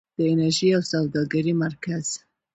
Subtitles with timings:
[0.17, 2.05] د انرژۍ او سوداګرۍ مرکز.